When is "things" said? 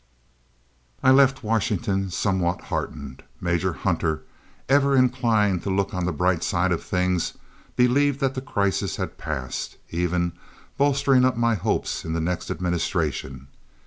6.83-7.33